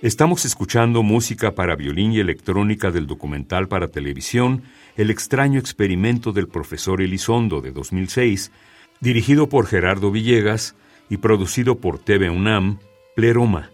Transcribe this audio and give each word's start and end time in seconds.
Estamos 0.00 0.44
escuchando 0.44 1.02
música 1.02 1.56
para 1.56 1.74
violín 1.74 2.12
y 2.12 2.20
electrónica 2.20 2.92
del 2.92 3.08
documental 3.08 3.66
para 3.66 3.88
televisión 3.88 4.62
El 4.96 5.10
extraño 5.10 5.58
experimento 5.58 6.30
del 6.30 6.46
profesor 6.46 7.02
Elizondo 7.02 7.60
de 7.60 7.72
2006, 7.72 8.52
dirigido 9.00 9.48
por 9.48 9.66
Gerardo 9.66 10.12
Villegas 10.12 10.76
y 11.10 11.16
producido 11.16 11.80
por 11.80 11.98
TV 11.98 12.30
UNAM, 12.30 12.78
Pleroma. 13.16 13.70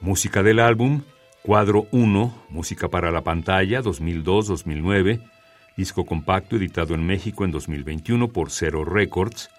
Música 0.00 0.44
del 0.44 0.60
álbum 0.60 1.02
Cuadro 1.42 1.88
1, 1.90 2.44
Música 2.48 2.86
para 2.86 3.10
la 3.10 3.22
pantalla 3.22 3.82
2002-2009, 3.82 5.28
disco 5.76 6.06
compacto 6.06 6.54
editado 6.54 6.94
en 6.94 7.04
México 7.04 7.44
en 7.44 7.50
2021 7.50 8.28
por 8.28 8.52
Zero 8.52 8.84
Records, 8.84 9.50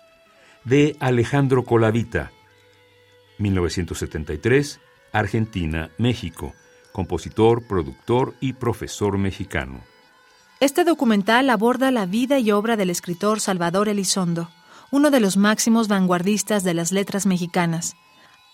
de 0.64 0.96
Alejandro 1.02 1.66
Colavita, 1.66 2.32
1973 3.38 4.80
Argentina, 5.14 5.92
México, 5.98 6.54
compositor, 6.92 7.64
productor 7.68 8.34
y 8.42 8.54
profesor 8.54 9.18
mexicano. 9.18 9.82
Este 10.60 10.84
documental 10.84 11.50
aborda 11.50 11.92
la 11.92 12.06
vida 12.06 12.40
y 12.40 12.52
obra 12.52 12.76
del 12.76 12.90
escritor 12.90 13.40
Salvador 13.40 13.90
Elizondo, 13.90 14.50
uno 14.92 15.12
de 15.12 15.20
los 15.20 15.38
máximos 15.38 15.88
vanguardistas 15.88 16.64
de 16.64 16.74
las 16.74 16.92
letras 16.92 17.26
mexicanas. 17.26 17.96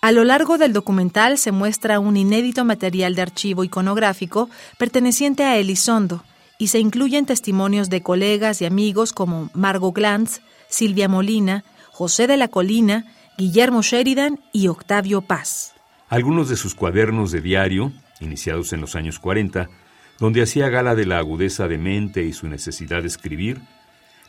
A 0.01 0.11
lo 0.11 0.23
largo 0.23 0.57
del 0.57 0.73
documental 0.73 1.38
se 1.38 1.51
muestra 1.51 1.99
un 1.99 2.17
inédito 2.17 2.66
material 2.66 3.16
de 3.16 3.21
archivo 3.21 3.63
iconográfico 3.63 4.49
perteneciente 4.77 5.44
a 5.44 5.57
Elizondo 5.57 6.23
y 6.57 6.67
se 6.67 6.79
incluyen 6.79 7.25
testimonios 7.25 7.89
de 7.89 8.01
colegas 8.01 8.61
y 8.61 8.66
amigos 8.66 9.13
como 9.13 9.49
Margot 9.53 9.94
Glantz, 9.94 10.41
Silvia 10.69 11.07
Molina, 11.07 11.63
José 11.91 12.27
de 12.27 12.38
la 12.38 12.47
Colina, 12.47 13.05
Guillermo 13.38 13.81
Sheridan 13.81 14.39
y 14.51 14.67
Octavio 14.67 15.21
Paz 15.21 15.73
algunos 16.09 16.49
de 16.49 16.57
sus 16.57 16.73
cuadernos 16.73 17.31
de 17.31 17.41
diario, 17.41 17.93
iniciados 18.19 18.73
en 18.73 18.81
los 18.81 18.95
años 18.95 19.19
40, 19.19 19.69
donde 20.19 20.41
hacía 20.41 20.69
gala 20.69 20.95
de 20.95 21.05
la 21.05 21.19
agudeza 21.19 21.67
de 21.67 21.77
mente 21.77 22.23
y 22.23 22.33
su 22.33 22.47
necesidad 22.47 23.01
de 23.01 23.07
escribir, 23.07 23.61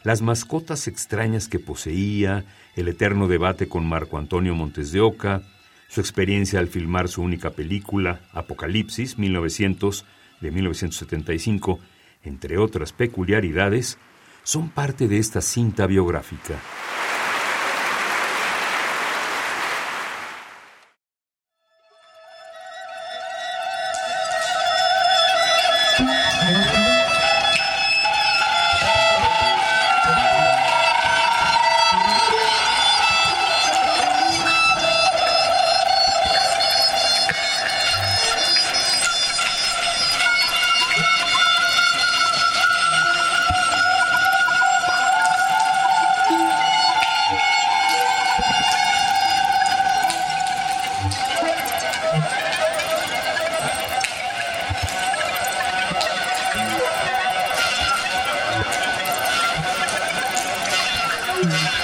las 0.05 0.23
mascotas 0.23 0.87
extrañas 0.89 1.49
que 1.49 1.59
poseía, 1.59 2.45
el 2.77 2.89
eterno 2.89 3.29
debate 3.29 3.69
con 3.69 3.87
Marco 3.87 4.19
Antonio 4.19 4.55
Montes 4.55 4.93
de 4.93 5.01
Oca, 5.01 5.43
su 5.89 6.01
experiencia 6.01 6.61
al 6.61 6.69
filmar 6.69 7.09
su 7.09 7.23
única 7.23 7.51
película, 7.51 8.21
Apocalipsis, 8.33 9.19
1900, 9.19 10.05
de 10.41 10.51
1975, 10.51 11.81
entre 12.25 12.59
otras 12.59 12.93
peculiaridades, 12.93 13.99
son 14.43 14.71
parte 14.71 15.09
de 15.09 15.19
esta 15.19 15.41
cinta 15.41 15.87
biográfica. 15.87 16.55
Mm-hmm. 61.43 61.80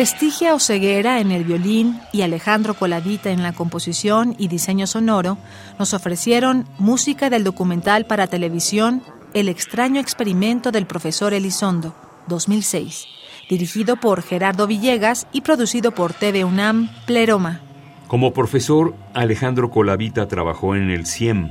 Estigia 0.00 0.54
Oseguera 0.54 1.18
en 1.18 1.32
el 1.32 1.42
violín 1.42 1.98
y 2.12 2.22
Alejandro 2.22 2.74
Coladita 2.74 3.30
en 3.30 3.42
la 3.42 3.52
composición 3.52 4.36
y 4.38 4.46
diseño 4.46 4.86
sonoro 4.86 5.38
nos 5.76 5.92
ofrecieron 5.92 6.66
música 6.78 7.30
del 7.30 7.42
documental 7.42 8.06
para 8.06 8.28
televisión 8.28 9.02
El 9.34 9.48
extraño 9.48 10.00
experimento 10.00 10.70
del 10.70 10.86
profesor 10.86 11.34
Elizondo, 11.34 11.96
2006, 12.28 13.08
dirigido 13.50 13.96
por 13.96 14.22
Gerardo 14.22 14.68
Villegas 14.68 15.26
y 15.32 15.40
producido 15.40 15.90
por 15.90 16.12
TV 16.12 16.44
UNAM 16.44 16.90
Pleroma. 17.04 17.60
Como 18.06 18.32
profesor, 18.32 18.94
Alejandro 19.14 19.68
Colavita 19.68 20.28
trabajó 20.28 20.76
en 20.76 20.90
el 20.90 21.06
CIEM 21.06 21.50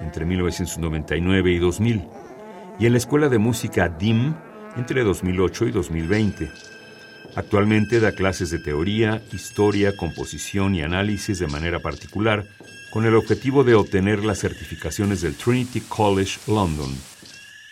entre 0.00 0.24
1999 0.24 1.50
y 1.50 1.58
2000 1.58 2.08
y 2.78 2.86
en 2.86 2.92
la 2.92 2.98
Escuela 2.98 3.28
de 3.28 3.38
Música 3.38 3.88
DIM 3.88 4.36
entre 4.76 5.02
2008 5.02 5.66
y 5.66 5.70
2020. 5.72 6.77
Actualmente 7.38 8.00
da 8.00 8.16
clases 8.16 8.50
de 8.50 8.58
teoría, 8.58 9.22
historia, 9.32 9.96
composición 9.96 10.74
y 10.74 10.82
análisis 10.82 11.38
de 11.38 11.46
manera 11.46 11.78
particular, 11.78 12.48
con 12.90 13.06
el 13.06 13.14
objetivo 13.14 13.62
de 13.62 13.76
obtener 13.76 14.24
las 14.24 14.40
certificaciones 14.40 15.20
del 15.20 15.36
Trinity 15.36 15.82
College 15.82 16.40
London. 16.48 16.90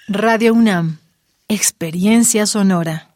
Radio 0.06 0.54
UNAM, 0.54 0.98
Experiencia 1.48 2.46
Sonora. 2.46 3.15